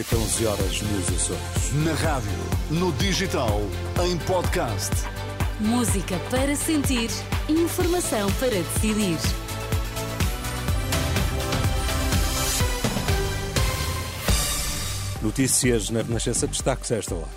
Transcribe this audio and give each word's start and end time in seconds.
noite, 0.00 0.16
11 0.16 0.46
horas 0.46 0.82
nos 0.82 1.08
Açores. 1.08 1.74
Na 1.84 1.92
rádio, 1.92 2.30
no 2.70 2.92
digital, 2.92 3.60
em 4.02 4.16
podcast. 4.18 4.90
Música 5.58 6.18
para 6.30 6.56
sentir, 6.56 7.10
informação 7.48 8.30
para 8.32 8.50
decidir. 8.50 9.18
Notícias 15.22 15.90
na 15.90 16.00
Renascença, 16.00 16.46
destaques 16.46 16.90
a 16.92 16.96
esta 16.96 17.14
hora. 17.14 17.28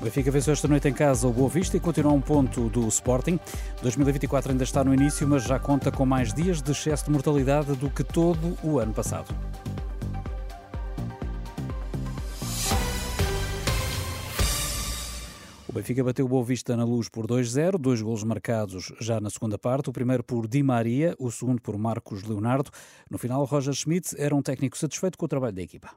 O 0.00 0.04
Benfica 0.04 0.30
venceu 0.30 0.52
esta 0.52 0.68
noite 0.68 0.86
em 0.86 0.92
casa 0.92 1.26
o 1.26 1.32
Boa 1.32 1.48
Vista 1.48 1.76
e 1.76 1.80
continua 1.80 2.12
a 2.12 2.14
um 2.14 2.20
ponto 2.20 2.68
do 2.68 2.86
Sporting. 2.88 3.40
2024 3.82 4.52
ainda 4.52 4.62
está 4.62 4.84
no 4.84 4.94
início, 4.94 5.26
mas 5.26 5.42
já 5.42 5.58
conta 5.58 5.90
com 5.90 6.06
mais 6.06 6.32
dias 6.32 6.62
de 6.62 6.70
excesso 6.70 7.06
de 7.06 7.10
mortalidade 7.10 7.74
do 7.74 7.90
que 7.90 8.04
todo 8.04 8.56
o 8.62 8.78
ano 8.78 8.92
passado. 8.92 9.34
Benfica 15.74 16.04
bateu 16.04 16.24
o 16.24 16.28
Boa 16.28 16.44
Vista 16.44 16.76
na 16.76 16.84
luz 16.84 17.08
por 17.08 17.26
2-0, 17.26 17.78
dois 17.80 18.00
golos 18.00 18.22
marcados 18.22 18.92
já 19.00 19.20
na 19.20 19.28
segunda 19.28 19.58
parte, 19.58 19.90
o 19.90 19.92
primeiro 19.92 20.22
por 20.22 20.46
Di 20.46 20.62
Maria, 20.62 21.16
o 21.18 21.32
segundo 21.32 21.60
por 21.60 21.76
Marcos 21.76 22.22
Leonardo. 22.22 22.70
No 23.10 23.18
final, 23.18 23.44
Roger 23.44 23.74
Schmidt 23.74 24.14
era 24.16 24.36
um 24.36 24.40
técnico 24.40 24.78
satisfeito 24.78 25.18
com 25.18 25.24
o 25.24 25.28
trabalho 25.28 25.56
da 25.56 25.62
equipa. 25.62 25.90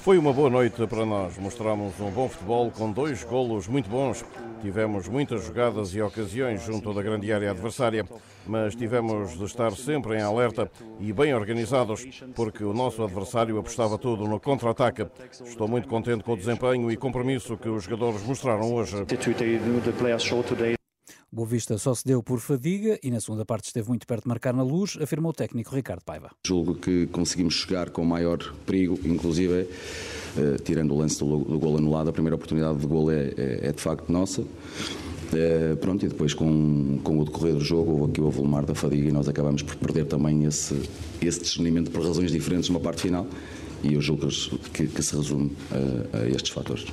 Foi 0.00 0.18
uma 0.18 0.32
boa 0.32 0.48
noite 0.48 0.86
para 0.86 1.04
nós. 1.04 1.36
Mostramos 1.38 1.98
um 2.00 2.10
bom 2.10 2.28
futebol 2.28 2.70
com 2.70 2.90
dois 2.90 3.22
golos 3.22 3.68
muito 3.68 3.88
bons. 3.88 4.24
Tivemos 4.62 5.08
muitas 5.08 5.44
jogadas 5.44 5.94
e 5.94 6.00
ocasiões 6.00 6.62
junto 6.62 6.92
da 6.92 7.02
grande 7.02 7.32
área 7.32 7.50
adversária, 7.50 8.04
mas 8.46 8.74
tivemos 8.74 9.36
de 9.36 9.44
estar 9.44 9.72
sempre 9.72 10.16
em 10.16 10.22
alerta 10.22 10.70
e 10.98 11.12
bem 11.12 11.34
organizados, 11.34 12.06
porque 12.34 12.64
o 12.64 12.72
nosso 12.72 13.02
adversário 13.02 13.58
apostava 13.58 13.98
tudo 13.98 14.26
no 14.26 14.40
contra-ataque. 14.40 15.06
Estou 15.44 15.68
muito 15.68 15.86
contente 15.86 16.24
com 16.24 16.32
o 16.32 16.36
desempenho 16.36 16.90
e 16.90 16.96
compromisso 16.96 17.56
que 17.56 17.68
os 17.68 17.84
jogadores 17.84 18.22
mostraram 18.22 18.74
hoje. 18.74 19.04
O 21.32 21.36
Boa 21.36 21.48
Vista 21.48 21.76
só 21.76 21.92
se 21.92 22.04
deu 22.04 22.22
por 22.22 22.38
fadiga 22.38 22.98
e 23.02 23.10
na 23.10 23.20
segunda 23.20 23.44
parte 23.44 23.66
esteve 23.66 23.88
muito 23.88 24.06
perto 24.06 24.22
de 24.22 24.28
marcar 24.28 24.54
na 24.54 24.62
luz, 24.62 24.96
afirmou 25.00 25.30
o 25.30 25.34
técnico 25.34 25.74
Ricardo 25.74 26.04
Paiva. 26.04 26.30
Julgo 26.46 26.76
que 26.76 27.06
conseguimos 27.08 27.54
chegar 27.54 27.90
com 27.90 28.04
maior 28.04 28.38
perigo, 28.64 28.98
inclusive 29.04 29.68
eh, 30.36 30.56
tirando 30.64 30.92
o 30.94 30.98
lance 30.98 31.18
do, 31.18 31.26
gol 31.58 31.76
anulado, 31.76 32.10
a 32.10 32.12
primeira 32.12 32.36
oportunidade 32.36 32.78
de 32.78 32.86
gol 32.86 33.10
é, 33.10 33.34
é, 33.36 33.68
é 33.68 33.72
de 33.72 33.82
facto 33.82 34.10
nossa. 34.10 34.44
Eh, 35.32 35.76
pronto, 35.80 36.06
e 36.06 36.08
depois 36.08 36.32
com, 36.32 37.00
com 37.02 37.18
o 37.18 37.24
decorrer 37.24 37.54
do 37.54 37.64
jogo 37.64 37.92
houve 37.92 38.12
aqui 38.12 38.20
o 38.20 38.30
volumar 38.30 38.64
da 38.64 38.74
fadiga 38.74 39.08
e 39.08 39.12
nós 39.12 39.28
acabamos 39.28 39.62
por 39.62 39.74
perder 39.76 40.06
também 40.06 40.44
esse, 40.44 40.80
esse 41.20 41.40
discernimento 41.40 41.90
por 41.90 42.04
razões 42.04 42.30
diferentes 42.30 42.68
numa 42.68 42.80
parte 42.80 43.02
final 43.02 43.26
e 43.82 43.94
eu 43.94 44.00
julgo 44.00 44.28
que, 44.72 44.86
que 44.86 45.02
se 45.02 45.16
resume 45.16 45.50
a, 46.12 46.18
a 46.18 46.28
estes 46.28 46.50
fatores. 46.50 46.86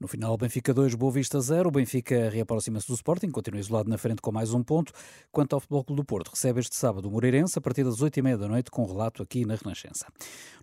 No 0.00 0.06
final, 0.06 0.36
Benfica 0.36 0.72
2, 0.72 0.94
Boa 0.94 1.10
Vista 1.10 1.40
0. 1.40 1.70
O 1.70 1.72
Benfica 1.72 2.30
reaproxima-se 2.30 2.86
do 2.86 2.94
Sporting, 2.94 3.32
continua 3.32 3.58
isolado 3.58 3.90
na 3.90 3.98
frente 3.98 4.22
com 4.22 4.30
mais 4.30 4.54
um 4.54 4.62
ponto. 4.62 4.92
Quanto 5.32 5.54
ao 5.54 5.60
Futebol 5.60 5.82
Clube 5.82 6.02
do 6.02 6.04
Porto, 6.04 6.28
recebe 6.28 6.60
este 6.60 6.76
sábado 6.76 7.08
o 7.08 7.10
Moreirense 7.10 7.58
a 7.58 7.60
partir 7.60 7.82
das 7.82 7.96
8h30 7.96 8.36
da 8.36 8.46
noite, 8.46 8.70
com 8.70 8.86
relato 8.86 9.24
aqui 9.24 9.44
na 9.44 9.56
Renascença. 9.56 10.06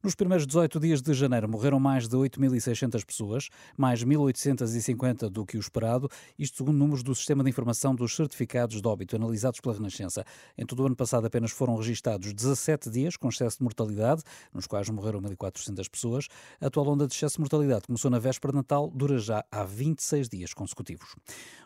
Nos 0.02 0.16
primeiros 0.16 0.47
18 0.47 0.80
dias 0.80 1.02
de 1.02 1.14
janeiro 1.14 1.50
morreram 1.50 1.81
mais 1.81 2.08
de 2.08 2.16
8.600 2.16 3.05
pessoas, 3.05 3.50
mais 3.75 4.05
1.850 4.05 5.27
do 5.30 5.45
que 5.45 5.58
o 5.58 5.59
esperado, 5.59 6.09
isto 6.39 6.55
segundo 6.55 6.77
números 6.77 7.03
do 7.03 7.14
Sistema 7.14 7.44
de 7.44 7.49
Informação 7.49 7.94
dos 7.94 8.16
Certificados 8.16 8.81
de 8.81 8.88
Óbito 8.88 9.17
analisados 9.17 9.59
pela 9.59 9.75
Renascença. 9.75 10.23
Em 10.58 10.66
todo 10.66 10.81
o 10.81 10.86
ano 10.86 10.95
passado 10.95 11.27
apenas 11.27 11.52
foram 11.52 11.75
registados 11.75 12.31
17 12.31 12.89
dias 12.89 13.17
com 13.17 13.27
excesso 13.27 13.58
de 13.58 13.64
mortalidade, 13.66 14.23
nos 14.53 14.66
quais 14.66 14.89
morreram 14.89 15.20
1.400 15.20 15.89
pessoas. 15.89 16.27
A 16.61 16.67
atual 16.67 16.88
onda 16.88 17.05
de 17.05 17.14
excesso 17.14 17.36
de 17.36 17.42
mortalidade 17.42 17.88
começou 17.88 18.09
na 18.09 18.20
véspera 18.20 18.53
de 18.53 18.58
Natal, 18.59 18.89
dura 18.95 19.24
já 19.25 19.43
há 19.51 19.63
26 19.63 20.29
dias 20.29 20.53
consecutivos. 20.53 21.15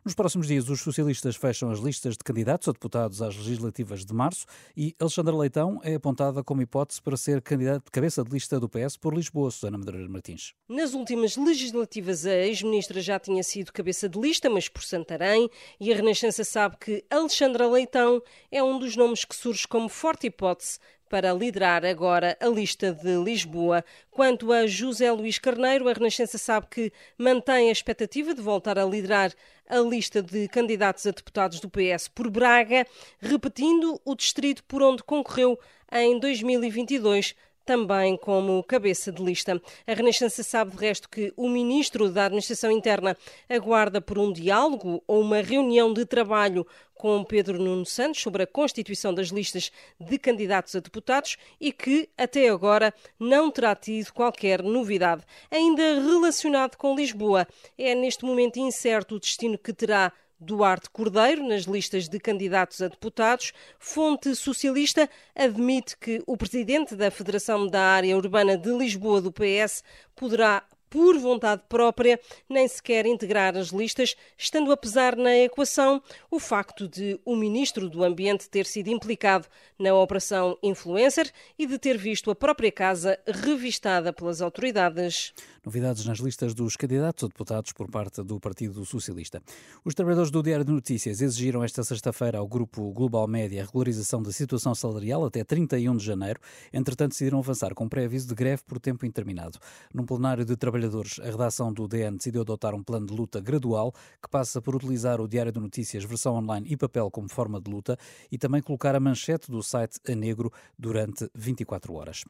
Nos 0.04 0.16
próximos 0.16 0.48
dias, 0.48 0.70
os 0.70 0.82
socialistas 0.82 1.36
fecham 1.36 1.70
as 1.70 1.80
listas 1.80 2.14
de 2.14 2.24
candidatos 2.24 2.68
a 2.68 2.72
deputados 2.72 3.22
às 3.22 3.36
legislativas 3.36 4.06
de 4.06 4.14
março 4.14 4.46
e 4.76 4.96
Alexandra 5.00 5.36
Leitão 5.36 5.80
é 5.84 5.96
apontada 5.96 6.44
como 6.44 6.62
hipótese 6.62 7.02
para 7.02 7.18
ser 7.18 7.42
candidata 7.42 7.84
de 7.86 7.92
cabeça 7.92 8.24
de 8.24 8.32
lista 8.32 8.60
do 8.60 8.70
PS 8.70 8.98
por 8.98 9.14
Lisboa, 9.14 9.52
Susana 9.52 9.78
Medeiros 9.78 10.08
Martins. 10.08 10.54
Nas 10.68 10.94
últimas 10.94 11.36
legislativas, 11.36 12.26
a 12.26 12.34
ex-ministra 12.34 13.02
já 13.02 13.20
tinha 13.20 13.44
sido 13.44 13.74
cabeça 13.74 14.08
de 14.08 14.20
lista, 14.20 14.50
mas 14.50 14.70
por 14.70 14.84
Santarém, 14.84 15.50
e 15.80 15.92
a 15.92 15.96
Renascença 15.96 16.44
sabe 16.44 16.78
que 16.78 17.04
Alexandra 17.10 17.68
Leitão 17.68 18.22
é 18.52 18.64
um 18.64 18.80
dos 18.80 18.96
nomes 18.96 19.26
que 19.26 19.36
surge 19.36 19.68
como 19.68 19.90
forte 19.90 20.28
hipótese 20.28 20.80
para 21.10 21.34
liderar 21.34 21.84
agora 21.84 22.38
a 22.40 22.48
lista 22.48 22.94
de 22.94 23.18
Lisboa. 23.18 23.84
Quanto 24.12 24.54
a 24.54 24.68
José 24.68 25.12
Luís 25.12 25.40
Carneiro, 25.40 25.90
a 25.90 25.94
Renascença 25.94 26.38
sabe 26.38 26.68
que 26.70 26.94
mantém 27.18 27.70
a 27.70 27.72
expectativa 27.72 28.34
de 28.34 28.42
voltar 28.42 28.78
a 28.78 28.86
liderar 28.86 29.34
a 29.68 29.80
lista 29.80 30.22
de 30.22 30.48
candidatos 30.48 31.06
a 31.08 31.12
deputados 31.12 31.60
do 31.60 31.70
PS 31.70 32.08
por 32.08 32.30
Braga, 32.30 32.86
repetindo 33.20 34.00
o 34.06 34.16
distrito 34.16 34.64
por 34.64 34.82
onde 34.84 35.04
concorreu 35.04 35.60
em 35.92 36.20
2022 36.20 37.36
também 37.70 38.18
como 38.18 38.64
cabeça 38.64 39.12
de 39.12 39.24
lista. 39.24 39.62
A 39.86 39.94
Renascença 39.94 40.42
sabe 40.42 40.72
de 40.72 40.78
resto 40.78 41.08
que 41.08 41.32
o 41.38 41.48
ministro 41.48 42.10
da 42.10 42.26
Administração 42.26 42.72
Interna 42.72 43.16
aguarda 43.48 44.02
por 44.02 44.18
um 44.18 44.34
diálogo 44.34 45.04
ou 45.06 45.22
uma 45.22 45.40
reunião 45.40 45.94
de 45.94 46.04
trabalho 46.04 46.66
com 46.96 47.24
Pedro 47.24 47.62
Nuno 47.62 47.86
Santos 47.86 48.22
sobre 48.22 48.42
a 48.42 48.48
constituição 48.48 49.14
das 49.14 49.28
listas 49.28 49.72
de 50.00 50.18
candidatos 50.18 50.76
a 50.76 50.80
deputados 50.80 51.38
e 51.62 51.72
que, 51.72 52.10
até 52.18 52.50
agora, 52.50 52.92
não 53.20 53.52
terá 53.52 53.76
tido 53.76 54.12
qualquer 54.14 54.64
novidade. 54.64 55.24
Ainda 55.52 56.02
relacionado 56.02 56.76
com 56.76 56.96
Lisboa, 56.96 57.48
é 57.78 57.94
neste 57.94 58.26
momento 58.26 58.58
incerto 58.58 59.14
o 59.14 59.20
destino 59.20 59.60
que 59.60 59.74
terá 59.74 60.12
Duarte 60.40 60.90
Cordeiro 60.90 61.48
nas 61.48 61.64
listas 61.64 62.08
de 62.08 62.20
candidatos 62.20 62.82
a 62.82 62.88
deputados. 62.88 63.52
Fonte 63.78 64.36
socialista 64.36 65.10
admite 65.36 65.98
que 65.98 66.24
o 66.26 66.38
presidente 66.38 66.96
da 66.96 67.12
Federação 67.12 67.68
da 67.68 67.82
Área 67.82 68.16
Urbana 68.16 68.58
de 68.58 68.72
Lisboa 68.72 69.22
do 69.22 69.32
PS 69.32 69.84
poderá 70.16 70.64
por 70.90 71.18
vontade 71.18 71.62
própria, 71.70 72.20
nem 72.50 72.68
sequer 72.68 73.06
integrar 73.06 73.56
as 73.56 73.68
listas, 73.68 74.16
estando 74.38 74.72
a 74.72 74.78
pesar 74.78 75.16
na 75.16 75.36
equação 75.38 76.02
o 76.32 76.40
facto 76.40 76.88
de 76.88 77.20
o 77.24 77.36
ministro 77.36 77.90
do 77.90 78.04
Ambiente 78.04 78.50
ter 78.50 78.66
sido 78.66 78.90
implicado 78.90 79.48
na 79.78 79.94
operação 79.94 80.58
Influencer 80.64 81.32
e 81.58 81.66
de 81.66 81.78
ter 81.78 81.98
visto 81.98 82.32
a 82.32 82.36
própria 82.36 82.72
casa 82.72 83.20
revistada 83.28 84.12
pelas 84.12 84.42
autoridades. 84.42 85.34
Novidades 85.66 86.06
nas 86.06 86.20
listas 86.20 86.54
dos 86.54 86.76
candidatos 86.76 87.26
a 87.26 87.28
deputados 87.28 87.74
por 87.74 87.90
parte 87.90 88.24
do 88.24 88.40
Partido 88.40 88.86
Socialista. 88.86 89.42
Os 89.84 89.94
trabalhadores 89.94 90.32
do 90.32 90.42
Diário 90.42 90.66
de 90.66 90.72
Notícias 90.72 91.22
exigiram 91.22 91.64
esta 91.64 91.84
sexta-feira 91.84 92.38
ao 92.38 92.48
grupo 92.48 92.92
Global 92.92 93.28
Média 93.28 93.62
a 93.62 93.66
regularização 93.66 94.24
da 94.24 94.32
situação 94.32 94.74
salarial 94.74 95.26
até 95.26 95.44
31 95.44 95.98
de 95.98 96.06
janeiro. 96.06 96.40
Entretanto, 96.72 97.12
decidiram 97.12 97.40
avançar 97.40 97.74
com 97.74 97.90
pré-aviso 97.90 98.28
de 98.28 98.36
greve 98.36 98.64
por 98.64 98.80
tempo 98.80 99.06
interminado. 99.06 99.60
Num 99.94 100.06
plenário 100.06 100.46
de 100.46 100.56
a 100.88 101.26
redação 101.26 101.74
do 101.74 101.88
DN 101.88 102.18
decidiu 102.18 102.42
adotar 102.42 102.74
um 102.74 102.84
plano 102.84 103.06
de 103.06 103.14
luta 103.14 103.40
gradual 103.40 103.94
que 104.22 104.30
passa 104.30 104.62
por 104.62 104.76
utilizar 104.76 105.20
o 105.20 105.28
Diário 105.28 105.52
de 105.52 105.60
Notícias 105.60 106.04
versão 106.04 106.36
online 106.36 106.68
e 106.70 106.78
papel 106.78 107.10
como 107.12 107.30
forma 107.30 107.60
de 107.60 107.70
luta 107.70 107.98
e 108.32 108.38
também 108.38 108.62
colocar 108.62 108.96
a 108.96 109.00
manchete 109.00 109.52
do 109.52 109.62
site 109.62 110.00
a 110.08 110.16
negro 110.16 110.52
durante 110.78 111.30
24 111.36 111.94
horas. 111.94 112.24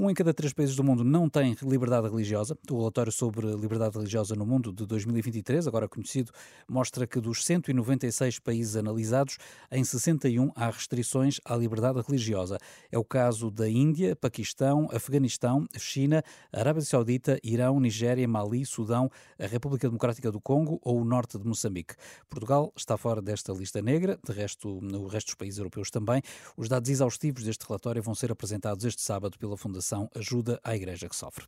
Um 0.00 0.08
em 0.08 0.14
cada 0.14 0.32
três 0.32 0.52
países 0.52 0.76
do 0.76 0.84
mundo 0.84 1.02
não 1.02 1.28
tem 1.28 1.56
liberdade 1.60 2.08
religiosa. 2.08 2.56
O 2.70 2.78
relatório 2.78 3.10
sobre 3.10 3.48
liberdade 3.56 3.96
religiosa 3.96 4.36
no 4.36 4.46
mundo 4.46 4.72
de 4.72 4.86
2023, 4.86 5.66
agora 5.66 5.88
conhecido, 5.88 6.30
mostra 6.68 7.04
que 7.04 7.20
dos 7.20 7.44
196 7.44 8.38
países 8.38 8.76
analisados, 8.76 9.38
em 9.72 9.82
61 9.82 10.52
há 10.54 10.70
restrições 10.70 11.40
à 11.44 11.56
liberdade 11.56 12.00
religiosa. 12.00 12.58
É 12.92 12.96
o 12.96 13.02
caso 13.02 13.50
da 13.50 13.68
Índia, 13.68 14.14
Paquistão, 14.14 14.88
Afeganistão, 14.92 15.66
China, 15.76 16.22
Arábia 16.52 16.82
Saudita, 16.82 17.36
Irão, 17.42 17.80
Nigéria, 17.88 18.28
Mali, 18.28 18.66
Sudão, 18.66 19.10
a 19.38 19.46
República 19.46 19.88
Democrática 19.88 20.30
do 20.30 20.38
Congo 20.38 20.78
ou 20.82 21.00
o 21.00 21.04
norte 21.04 21.38
de 21.38 21.46
Moçambique. 21.46 21.94
Portugal 22.28 22.70
está 22.76 22.98
fora 22.98 23.22
desta 23.22 23.50
lista 23.52 23.80
negra, 23.80 24.18
de 24.22 24.32
resto, 24.32 24.78
no 24.82 25.06
resto 25.06 25.28
dos 25.28 25.34
países 25.36 25.58
europeus 25.58 25.90
também. 25.90 26.20
Os 26.54 26.68
dados 26.68 26.90
exaustivos 26.90 27.44
deste 27.44 27.66
relatório 27.66 28.02
vão 28.02 28.14
ser 28.14 28.30
apresentados 28.30 28.84
este 28.84 29.00
sábado 29.00 29.38
pela 29.38 29.56
Fundação 29.56 30.10
Ajuda 30.14 30.60
à 30.62 30.76
Igreja 30.76 31.08
que 31.08 31.16
Sofre. 31.16 31.46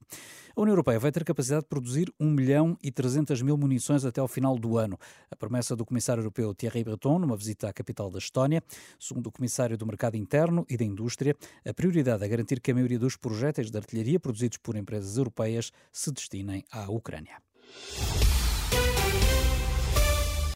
A 0.56 0.60
União 0.60 0.72
Europeia 0.72 0.98
vai 0.98 1.12
ter 1.12 1.24
capacidade 1.24 1.62
de 1.62 1.68
produzir 1.68 2.10
1 2.18 2.30
milhão 2.30 2.78
e 2.82 2.90
300 2.90 3.42
mil 3.42 3.58
munições 3.58 4.04
até 4.06 4.20
ao 4.20 4.28
final 4.28 4.58
do 4.58 4.78
ano. 4.78 4.98
A 5.30 5.36
promessa 5.36 5.76
do 5.76 5.84
Comissário 5.84 6.22
Europeu 6.22 6.54
Thierry 6.54 6.82
Breton, 6.82 7.18
numa 7.18 7.36
visita 7.36 7.68
à 7.68 7.72
capital 7.72 8.10
da 8.10 8.18
Estónia, 8.18 8.62
segundo 8.98 9.26
o 9.26 9.32
Comissário 9.32 9.76
do 9.76 9.86
Mercado 9.86 10.16
Interno 10.16 10.64
e 10.70 10.76
da 10.78 10.84
Indústria, 10.84 11.36
a 11.66 11.74
prioridade 11.74 12.24
é 12.24 12.28
garantir 12.28 12.60
que 12.60 12.70
a 12.70 12.74
maioria 12.74 12.98
dos 12.98 13.16
projéteis 13.16 13.70
de 13.70 13.76
artilharia 13.76 14.18
produzidos 14.18 14.56
por 14.56 14.74
empresas 14.74 15.18
europeias 15.18 15.70
se 15.92 16.10
destinem 16.30 16.62
à 16.70 16.88
Ucrânia. 16.88 17.42